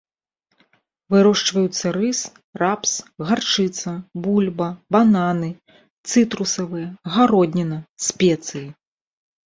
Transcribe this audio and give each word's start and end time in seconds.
Вырошчваюцца 1.15 1.91
рыс, 1.97 2.21
рапс, 2.63 2.91
гарчыца, 3.29 3.91
бульба, 4.25 4.69
бананы, 4.97 5.49
цытрусавыя, 6.07 6.89
гародніна, 7.17 7.77
спецыі. 8.13 8.69